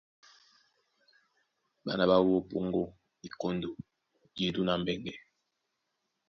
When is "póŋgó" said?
2.49-2.83